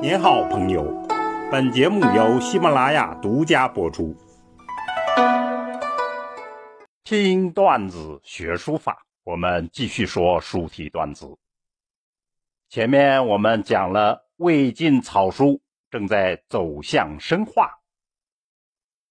[0.00, 0.84] 您好，朋友。
[1.50, 4.14] 本节目由喜马拉雅独家播出。
[7.02, 11.36] 听段子学书法，我们继续说书体段子。
[12.68, 17.80] 前面我们讲了魏晋草书正在走向深化，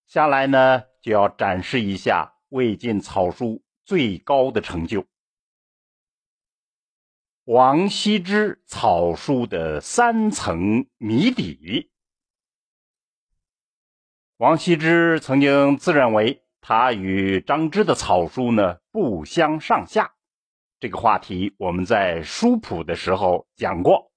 [0.07, 5.04] 下来呢就要展示一下魏晋草书最高的成就。
[7.48, 11.89] 王羲之草书的三层谜底。
[14.36, 20.14] 王羲之曾经自认为他与张芝的草书呢不相上下，
[20.82, 24.11] 这个话题我们在书谱的时候讲过。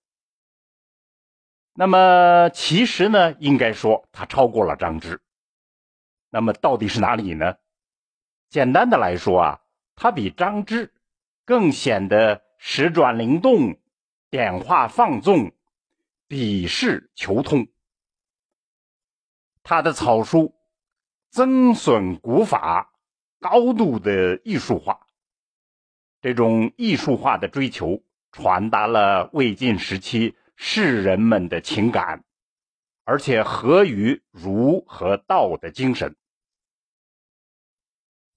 [1.75, 5.23] 那么其实呢，应该说他超过了张芝。
[6.31, 7.55] 那么到底是哪里呢？
[8.49, 9.61] 简单的来说啊，
[9.95, 10.93] 他比张芝
[11.45, 12.50] 更显得。
[12.63, 13.79] 时转灵动，
[14.29, 15.51] 点画放纵，
[16.29, 17.67] 笔势求通。
[19.63, 20.55] 他的草书
[21.31, 22.93] 增损古法，
[23.41, 25.07] 高度的艺术化。
[26.21, 32.25] 这种艺术化的追求，传达了魏晋时期士人们的情感，
[33.05, 36.15] 而且合于儒和道的精神。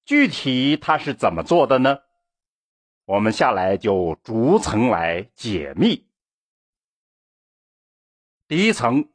[0.05, 1.99] 具体他是怎么做的呢？
[3.05, 6.07] 我们下来就逐层来解密。
[8.47, 9.09] 第一层，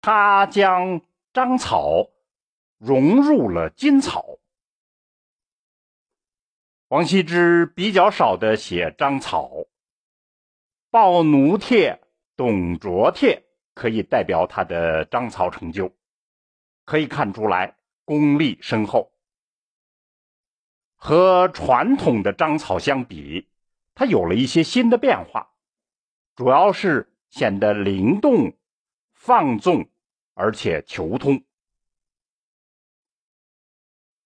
[0.00, 1.00] 他将
[1.32, 2.10] 章草
[2.78, 4.38] 融入了金草。
[6.88, 9.48] 王羲之比较少的写章草，
[10.88, 11.94] 《鲍奴帖》
[12.36, 13.36] 《董卓帖》
[13.74, 15.92] 可以代表他的章草成就，
[16.84, 19.12] 可以看出来功力深厚。
[21.06, 23.46] 和传统的章草相比，
[23.94, 25.52] 它有了一些新的变化，
[26.34, 28.56] 主要是显得灵动、
[29.12, 29.88] 放纵，
[30.34, 31.44] 而且求通。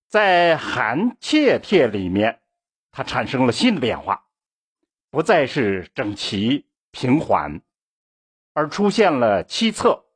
[0.08, 2.40] 在《韩切帖》里面，
[2.90, 4.24] 它产生了新的变化，
[5.10, 7.60] 不再是整齐平缓，
[8.54, 10.06] 而出现了七策，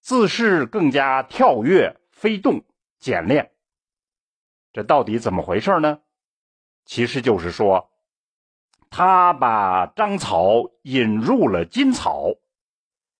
[0.00, 2.64] 字势更加跳跃、飞动、
[2.98, 3.52] 简练。
[4.76, 6.02] 这到底怎么回事呢？
[6.84, 7.88] 其实就是说，
[8.90, 12.26] 他把章草引入了金草，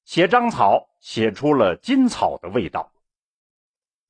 [0.05, 2.93] 写章草写出了金草的味道。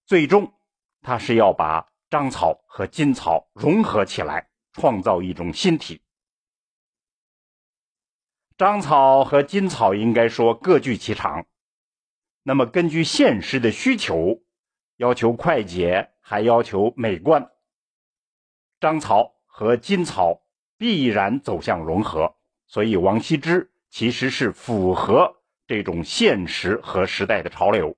[0.06, 0.54] 最终，
[1.02, 6.02] 他是要把章草和金草融合起来，创造一种新体。
[8.58, 11.46] 章草和金草应该说各具其长。
[12.42, 14.42] 那么，根据现实的需求，
[14.96, 16.10] 要求快捷。
[16.28, 17.52] 还要求美观，
[18.80, 20.42] 章草和金草
[20.76, 22.34] 必然走向融合，
[22.66, 25.36] 所以王羲之其实是符合
[25.68, 27.96] 这种现实和时代的潮流。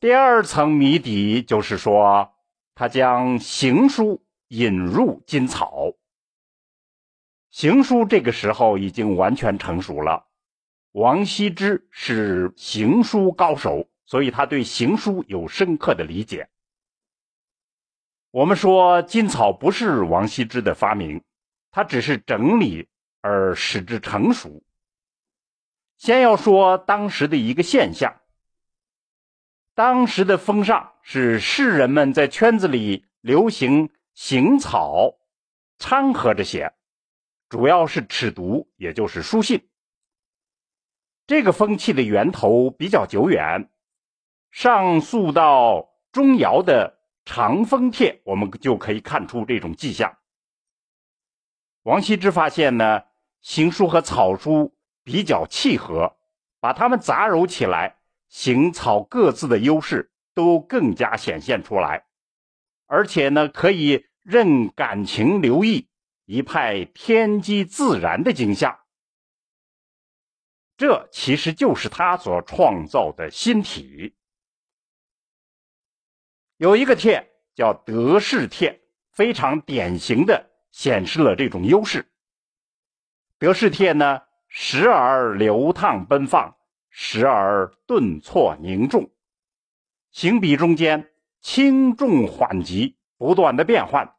[0.00, 2.34] 第二层谜底就是说，
[2.74, 5.92] 他将行书引入金草，
[7.52, 10.26] 行书这个时候已经完全成熟了，
[10.90, 13.88] 王羲之是行书高手。
[14.12, 16.50] 所以他对行书有深刻的理解。
[18.30, 21.24] 我们说金草不是王羲之的发明，
[21.70, 22.90] 他只是整理
[23.22, 24.62] 而使之成熟。
[25.96, 28.20] 先要说当时的一个现象，
[29.74, 35.14] 当时的风尚是士人们在圈子里流行行草
[35.78, 36.74] 掺和着写，
[37.48, 39.66] 主要是尺牍，也就是书信。
[41.26, 43.70] 这个风气的源头比较久远。
[44.52, 50.18] 上溯到钟繇的《长风帖》，我们就可以看出这种迹象。
[51.84, 53.02] 王羲之发现呢，
[53.40, 56.16] 行书和草书比较契合，
[56.60, 57.96] 把它们杂糅起来，
[58.28, 62.04] 行草各自的优势都更加显现出来，
[62.86, 65.88] 而且呢，可以任感情流溢，
[66.26, 68.80] 一派天机自然的景象。
[70.76, 74.14] 这其实就是他所创造的新体。
[76.62, 78.70] 有一个帖叫《德式帖》，
[79.10, 82.06] 非常典型的显示了这种优势。
[83.36, 86.54] 德式帖呢，时而流淌奔放，
[86.88, 89.10] 时而顿挫凝重，
[90.12, 91.10] 行笔中间
[91.40, 94.14] 轻重缓急不断的变换，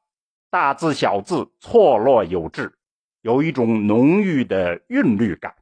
[0.50, 2.78] 大字小字错落有致，
[3.22, 5.56] 有一种浓郁的韵律感。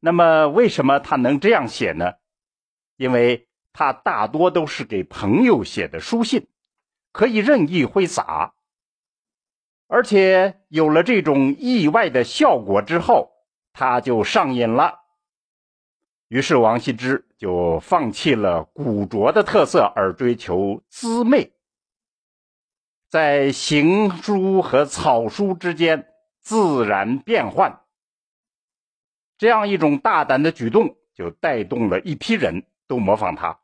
[0.00, 2.14] 那么，为什么他能这样写呢？
[2.96, 3.48] 因为。
[3.72, 6.46] 他大多都是给朋友写的书信，
[7.12, 8.54] 可以任意挥洒。
[9.86, 13.32] 而且有了这种意外的效果之后，
[13.72, 15.00] 他就上瘾了。
[16.28, 21.52] 于是王羲之就放弃了古拙的特色，而追求姿媚，
[23.10, 26.08] 在行书和草书之间
[26.40, 27.80] 自然变换。
[29.36, 33.58] 这样一种大胆的举动，就带动了一批人都模仿他。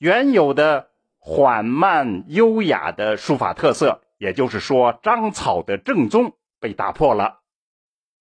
[0.00, 7.42] 原有的缓慢优雅的书法特色，也就是说章草的正宗被打破了，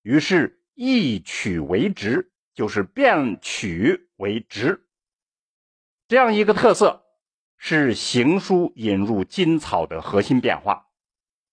[0.03, 2.31] 于是一曲为直。
[2.55, 4.85] 就是变曲为直，
[6.09, 7.05] 这样一个特色
[7.57, 10.87] 是行书引入金草的核心变化。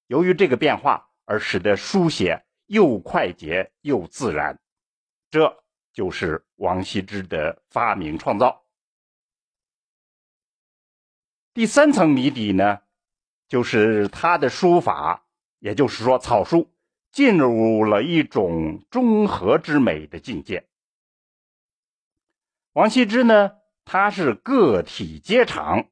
[0.09, 4.59] 由于这个变化而使得书写又快捷又自然，
[5.31, 5.63] 这
[5.93, 8.66] 就是王羲之的发明创造。
[11.57, 12.81] 第三层谜底呢，
[13.49, 15.25] 就是他的书法，
[15.59, 16.71] 也就是说草书
[17.11, 20.69] 进入了一种中和之美的境界。
[22.75, 23.53] 王羲之呢，
[23.87, 25.87] 他是个体皆长。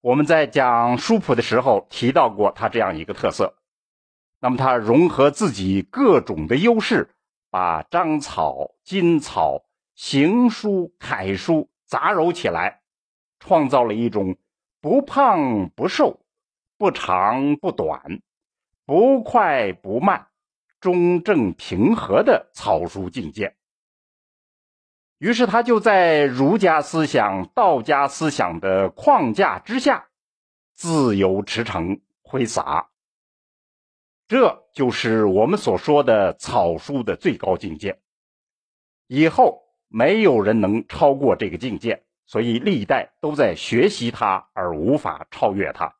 [0.00, 3.54] 我们在讲书谱的时候提到过他这样一个特色。
[4.40, 7.14] 那么他融合自己各种的优势，
[7.50, 12.80] 把章草、金草、行书、楷书杂糅起来，
[13.38, 14.36] 创造了一种
[14.80, 16.20] 不胖不瘦、
[16.76, 18.20] 不长不短、
[18.84, 20.28] 不快不慢、
[20.80, 23.54] 中正平和的草书境界。
[25.18, 30.08] 于是他就在儒家思想、道家思想的框架之下，
[30.74, 32.88] 自由驰骋、挥洒。
[34.28, 37.98] 这就是我们所说的草书的最高境界。
[39.08, 45.96] 以后没有人能超过这个境界，所以历代都在学习它，而无法超越它。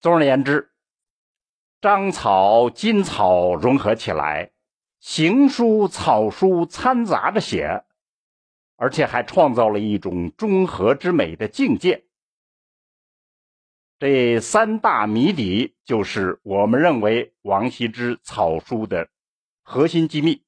[0.00, 0.72] 总而言之，
[1.80, 4.50] 章草、金草融合起来。
[4.98, 7.84] 行书、草书掺杂着写，
[8.76, 12.04] 而且还创造了一种中和之美的境界。
[13.98, 19.08] 这三大谜底就是我们认为王羲之草书的
[19.62, 20.44] 核心机密。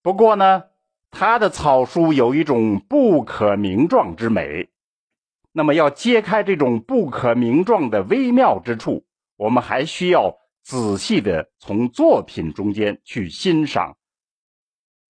[0.00, 0.70] 不过呢，
[1.14, 4.68] 他的草书有一种不可名状之美。
[5.52, 9.06] 那么，要揭开这种不可名状的微妙之处，
[9.36, 10.36] 我们还需要。
[10.64, 13.98] 仔细的从作品中间去欣赏。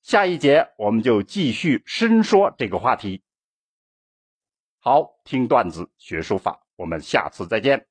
[0.02, 3.22] 下一节我们就继续深说这个话题。
[4.80, 7.86] 好，听段子学书法，我们下次再见。